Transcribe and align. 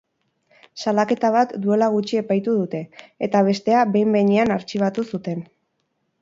Salaketa 0.83 1.29
bat 1.35 1.51
duela 1.65 1.89
gutxi 1.95 2.17
epaitu 2.21 2.55
dute, 2.61 2.81
eta 3.29 3.43
bestea 3.49 3.85
behin-behinean 3.97 4.55
artxibatu 4.57 5.07
zuten. 5.13 5.47